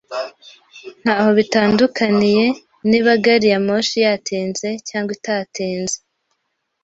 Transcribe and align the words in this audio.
Ntaho 1.01 1.29
bitandukaniye 1.39 2.45
niba 2.89 3.11
gari 3.23 3.47
ya 3.53 3.59
moshi 3.67 3.97
yatinze 4.05 4.67
cyangwa 4.87 5.11
idatinze. 5.17 5.97